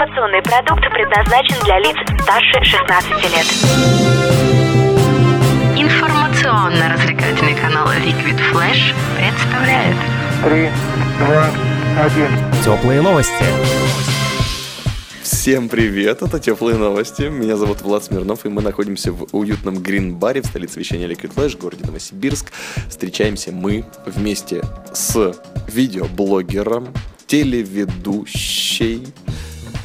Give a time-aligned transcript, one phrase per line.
[0.00, 3.46] Информационный продукт предназначен для лиц старше 16 лет.
[5.76, 9.96] Информационно-развлекательный канал Liquid Flash представляет
[10.42, 10.70] Три,
[11.18, 11.50] два,
[12.02, 12.30] один.
[12.64, 13.44] Теплые новости.
[15.22, 17.24] Всем привет, это Теплые Новости.
[17.24, 21.58] Меня зовут Влад Смирнов, и мы находимся в уютном грин-баре в столице вещания Liquid Flash,
[21.60, 22.52] городе Новосибирск.
[22.88, 24.62] Встречаемся мы вместе
[24.94, 25.34] с
[25.68, 26.88] видеоблогером,
[27.26, 29.06] телеведущей,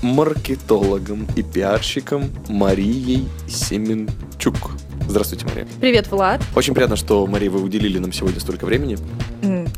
[0.06, 4.74] маркетологом и пиарщиком Марией Семенчук.
[5.10, 5.68] Здравствуйте, Мария.
[5.82, 6.42] Привет, Влад.
[6.56, 8.98] Очень приятно, что, Мария, вы уделили нам сегодня столько времени.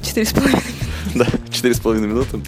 [0.02, 0.62] Четыре с половиной.
[1.16, 1.26] Да,
[1.58, 2.40] четыре с половиной минуты.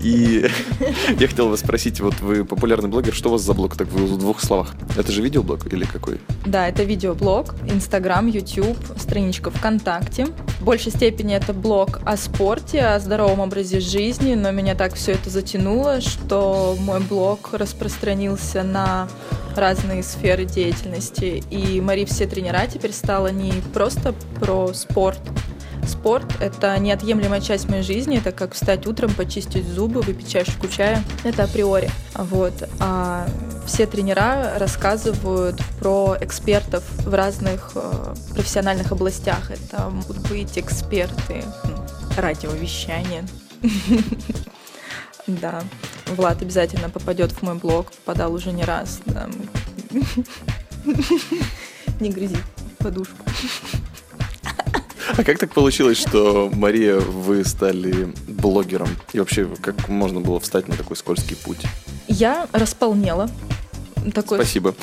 [0.00, 0.46] И
[1.18, 3.76] я хотел вас спросить, вот вы популярный блогер, что у вас за блог?
[3.76, 4.74] Так в двух словах.
[4.96, 6.20] Это же видеоблог или какой?
[6.46, 10.26] Да, это видеоблог, Инстаграм, Ютуб, страничка ВКонтакте.
[10.60, 15.12] В большей степени это блог о спорте, о здоровом образе жизни, но меня так все
[15.12, 19.08] это затянуло, что мой блог распространился на
[19.56, 21.42] разные сферы деятельности.
[21.50, 25.20] И Мари все тренера теперь стала не просто про спорт,
[25.88, 31.02] Спорт— это неотъемлемая часть моей жизни, это как встать утром, почистить зубы, выпить чашечку чая.
[31.24, 31.90] Это априори.
[32.14, 32.52] Вот.
[32.78, 33.26] А
[33.66, 39.50] все тренера рассказывают про экспертов в разных э, профессиональных областях.
[39.50, 41.74] Это могут быть эксперты ну,
[42.16, 43.24] радиовещания.
[45.26, 45.62] Да,
[46.06, 49.00] Влад обязательно попадет в мой блог, попадал уже не раз.
[52.00, 52.38] Не грызи
[52.78, 53.26] подушку.
[55.16, 58.88] А как так получилось, что, Мария, вы стали блогером?
[59.12, 61.62] И вообще, как можно было встать на такой скользкий путь?
[62.06, 63.28] Я располнела.
[64.14, 64.74] Такой Спасибо.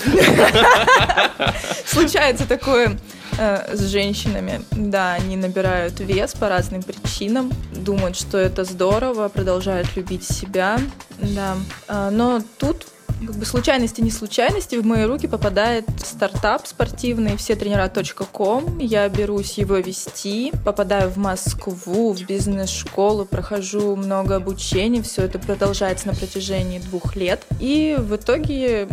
[1.85, 2.99] случается такое
[3.37, 4.61] э, с женщинами.
[4.71, 10.79] Да, они набирают вес по разным причинам, думают, что это здорово, продолжают любить себя.
[11.19, 11.55] Да.
[11.87, 12.87] А, но тут
[13.25, 18.79] как бы случайности не случайности, в мои руки попадает стартап спортивный, все тренера.ком.
[18.79, 26.07] Я берусь его вести, попадаю в Москву, в бизнес-школу, прохожу много обучений, все это продолжается
[26.07, 27.43] на протяжении двух лет.
[27.59, 28.87] И в итоге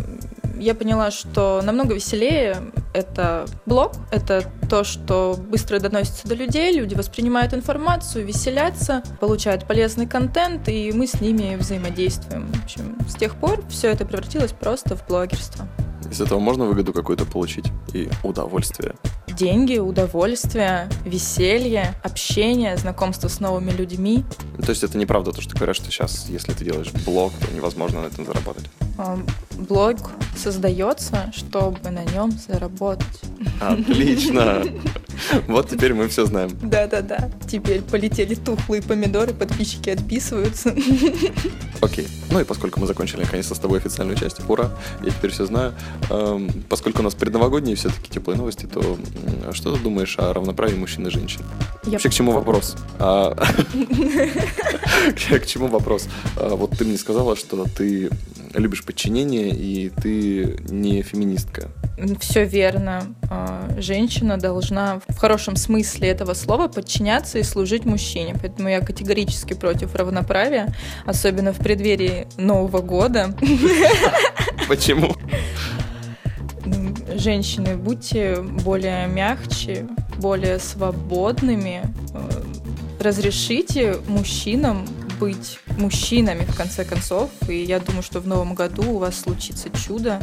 [0.59, 2.56] я поняла, что намного веселее
[2.92, 10.06] это блог, это то, что быстро доносится до людей, люди воспринимают информацию, веселятся, получают полезный
[10.06, 12.50] контент, и мы с ними взаимодействуем.
[12.52, 15.69] В общем, с тех пор все это превратилось просто в блогерство.
[16.10, 18.94] Из этого можно выгоду какую-то получить и удовольствие.
[19.28, 24.25] Деньги, удовольствие, веселье, общение, знакомство с новыми людьми.
[24.58, 28.02] То есть это неправда, то, что говорят, что сейчас, если ты делаешь блог, то невозможно
[28.02, 28.69] на этом заработать.
[29.69, 29.97] Блог
[30.36, 33.06] создается, чтобы на нем заработать.
[33.60, 34.64] Отлично!
[35.47, 36.50] Вот теперь мы все знаем.
[36.62, 37.31] Да-да-да.
[37.48, 40.75] Теперь полетели тухлые помидоры, подписчики отписываются.
[41.81, 42.08] Окей.
[42.31, 44.70] Ну и поскольку мы закончили наконец-то с тобой официальную часть, ура,
[45.04, 45.75] я теперь все знаю.
[46.69, 48.98] Поскольку у нас предновогодние все-таки теплые новости, то
[49.52, 51.42] что ты думаешь о равноправии мужчин и женщин?
[51.84, 52.76] Я- Вообще к чему вопрос?
[52.98, 53.34] А,
[55.14, 56.08] К к чему вопрос?
[56.36, 58.10] А, Вот ты мне сказала, что ты
[58.54, 61.70] любишь подчинение, и ты не феминистка.
[62.20, 63.14] Все верно.
[63.30, 68.34] А, Женщина должна в хорошем смысле этого слова подчиняться и служить мужчине.
[68.40, 70.74] Поэтому я категорически против равноправия,
[71.06, 73.34] особенно в преддверии Нового года.
[74.69, 75.14] Почему?
[77.14, 79.86] Женщины, будьте более мягче,
[80.19, 81.82] более свободными.
[82.14, 82.42] Э,
[83.00, 84.86] Разрешите мужчинам
[85.22, 87.31] быть мужчинами, в конце концов.
[87.49, 90.19] И я думаю, что в новом году у вас случится чудо.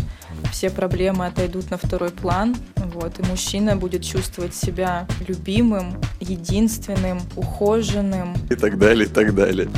[0.51, 2.55] Все проблемы отойдут на второй план.
[2.75, 8.33] Вот, и мужчина будет чувствовать себя любимым, единственным, ухоженным.
[8.49, 9.69] И так далее, и так далее.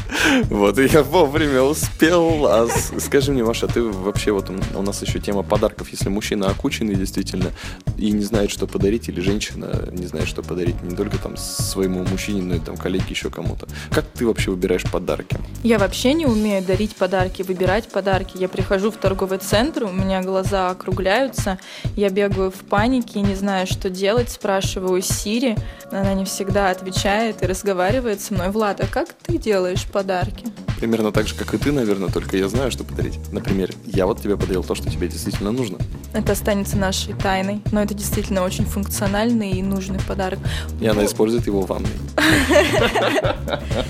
[0.45, 2.47] Вот, и я вовремя успел.
[2.47, 2.67] А
[2.99, 5.89] скажи мне, Маша, ты вообще, вот у- нас еще тема подарков.
[5.91, 7.51] Если мужчина окученный действительно
[7.97, 12.03] и не знает, что подарить, или женщина не знает, что подарить не только там своему
[12.05, 13.67] мужчине, но и там коллеге, еще кому-то.
[13.91, 15.37] Как ты вообще выбираешь подарки?
[15.63, 18.37] Я вообще не умею дарить подарки, выбирать подарки.
[18.37, 21.59] Я прихожу в торговый центр, у меня глаза округляются,
[21.95, 25.55] я бегаю в панике, не знаю, что делать, спрашиваю Сири,
[25.91, 28.49] она не всегда отвечает и разговаривает со мной.
[28.49, 30.47] Влад, а как ты делаешь подарки?
[30.79, 33.19] Примерно так же, как и ты, наверное, только я знаю, что подарить.
[33.31, 35.77] Например, я вот тебе подарил то, что тебе действительно нужно.
[36.13, 40.39] Это останется нашей тайной, но это действительно очень функциональный и нужный подарок.
[40.81, 41.89] И она использует его в ванной.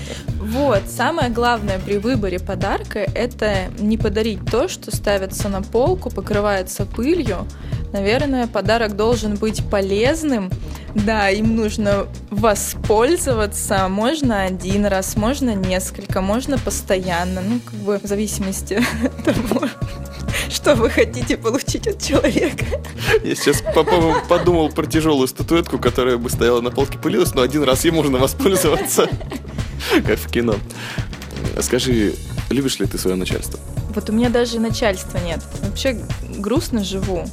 [0.52, 6.84] Вот, самое главное при выборе подарка– это не подарить то, что ставится на полку, покрывается
[6.84, 7.46] пылью.
[7.94, 10.50] Наверное, подарок должен быть полезным.
[10.94, 13.88] Да, им нужно воспользоваться.
[13.88, 17.40] Можно один раз, можно несколько, можно постоянно.
[17.40, 19.68] Ну, как бы в зависимости от того,
[20.50, 22.66] что вы хотите получить от человека.
[23.24, 27.40] Я сейчас по- по- подумал про тяжелую статуэтку, которая бы стояла на полке пылилась, но
[27.40, 29.08] один раз ей можно воспользоваться.
[30.06, 30.56] Как в кино.
[31.60, 32.14] Скажи,
[32.50, 33.58] любишь ли ты свое начальство?
[33.94, 35.40] Вот у меня даже начальства нет.
[35.62, 35.98] Вообще
[36.38, 37.24] грустно живу.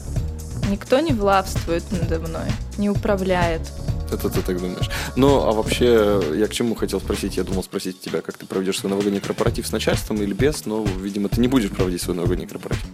[0.69, 2.47] Никто не властвует надо мной,
[2.77, 3.61] не управляет.
[4.11, 4.89] Это ты так думаешь.
[5.15, 7.37] Ну, а вообще, я к чему хотел спросить?
[7.37, 10.83] Я думал спросить тебя, как ты проведешь свой новогодний корпоратив с начальством или без, но,
[10.83, 12.87] видимо, ты не будешь проводить свой новогодний корпоратив.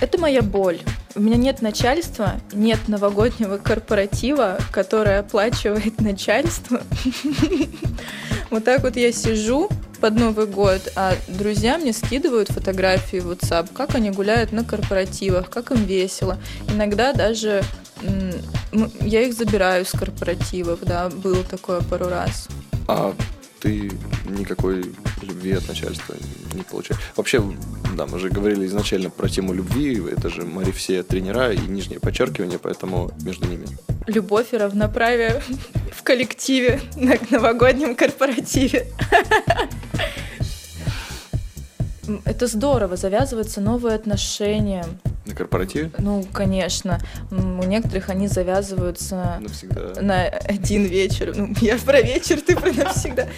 [0.00, 0.78] Это моя боль.
[1.16, 6.82] У меня нет начальства, нет новогоднего корпоратива, который оплачивает начальство.
[8.50, 9.68] Вот так вот я сижу
[10.00, 15.50] под Новый год, а друзья мне скидывают фотографии в WhatsApp, как они гуляют на корпоративах,
[15.50, 16.38] как им весело.
[16.72, 17.62] Иногда даже
[19.00, 22.48] я их забираю с корпоративов, да, было такое пару раз.
[22.86, 23.14] А
[23.60, 23.90] ты
[24.24, 26.14] никакой любви от начальства
[26.54, 27.00] не получаешь.
[27.16, 27.42] Вообще,
[27.96, 31.98] да, мы же говорили изначально про тему любви, это же мы все тренера и нижнее
[31.98, 33.66] подчеркивание, поэтому между ними.
[34.06, 35.42] Любовь и равноправие
[36.08, 38.86] коллективе на новогоднем корпоративе.
[42.24, 44.86] Это здорово, завязываются новые отношения.
[45.26, 46.98] На корпоративе Ну, конечно,
[47.30, 50.00] у некоторых они завязываются навсегда.
[50.00, 51.34] на один вечер.
[51.36, 53.28] Ну, я про вечер, ты про навсегда.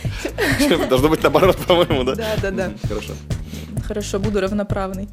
[0.88, 2.14] Должно быть наоборот, по-моему, да?
[2.14, 2.73] Да, да, да.
[2.87, 3.14] Хорошо.
[3.84, 5.08] Хорошо, буду равноправной.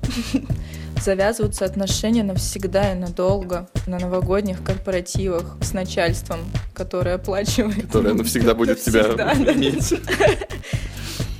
[1.02, 6.40] Завязываются отношения навсегда и надолго на новогодних корпоративах с начальством,
[6.74, 7.88] которое оплачивает.
[7.88, 9.34] Которая навсегда будет тебя да.
[9.34, 9.94] иметь.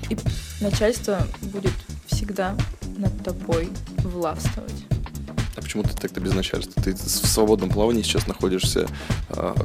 [0.09, 0.18] И
[0.62, 1.74] начальство будет
[2.06, 2.56] всегда
[2.98, 4.86] над тобой властвовать.
[5.56, 6.81] А почему ты так-то без начальства?
[6.81, 8.88] Ты в свободном плавании сейчас находишься.
[9.30, 9.56] А,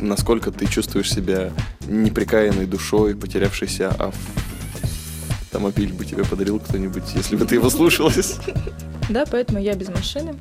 [0.00, 1.52] Насколько ты чувствуешь себя
[1.88, 4.12] неприкаянной душой, потерявшейся, а
[5.42, 8.36] автомобиль бы тебе подарил кто-нибудь, если бы ты его слушалась?
[9.08, 10.34] Да, поэтому я без машины,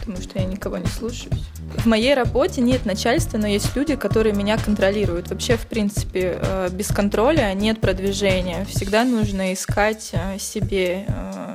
[0.00, 1.42] потому что я никого не слушаюсь.
[1.76, 5.30] В моей работе нет начальства, но есть люди, которые меня контролируют.
[5.30, 8.64] Вообще, в принципе, э, без контроля нет продвижения.
[8.66, 11.54] Всегда нужно искать э, себе э,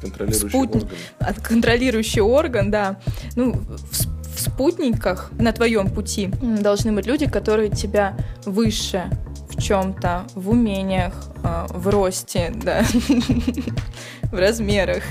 [0.00, 0.82] Контролирующий Спутник.
[0.84, 0.98] орган.
[1.18, 3.00] от- контролирующий орган, да.
[3.34, 8.16] Ну, в, в спутниках на твоем пути должны быть люди, которые тебя
[8.46, 9.10] выше
[9.60, 11.12] в чем-то, в умениях,
[11.44, 12.82] э, в росте, да,
[14.22, 15.02] в размерах.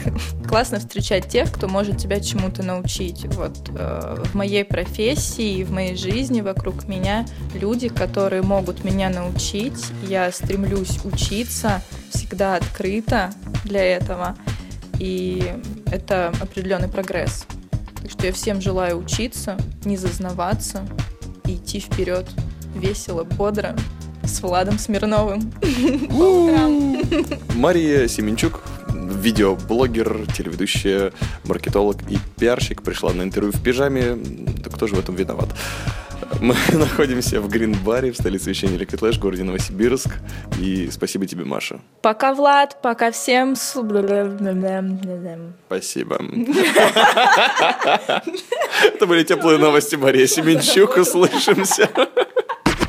[0.48, 3.25] Классно встречать тех, кто может тебя чему-то научить.
[3.36, 9.86] Вот э, в моей профессии, в моей жизни вокруг меня люди, которые могут меня научить.
[10.07, 13.31] Я стремлюсь учиться, всегда открыта
[13.66, 14.36] для этого.
[14.98, 15.54] И
[15.92, 17.46] это определенный прогресс.
[18.01, 20.88] Так что я всем желаю учиться, не зазнаваться
[21.46, 22.25] и идти вперед
[22.75, 23.75] весело, бодро,
[24.29, 25.51] с Владом Смирновым.
[27.55, 31.11] Мария Семенчук, видеоблогер, телеведущая,
[31.45, 34.15] маркетолог и пиарщик, пришла на интервью в пижаме.
[34.63, 35.49] Да кто же в этом виноват?
[36.41, 40.09] Мы находимся в Грин-баре в столице вещания Liquid Flash, городе Новосибирск.
[40.59, 41.79] И спасибо тебе, Маша.
[42.01, 43.55] Пока, Влад, пока всем.
[45.67, 46.17] Спасибо.
[48.83, 50.97] Это были теплые новости Мария Семенчук.
[50.97, 51.89] Услышимся.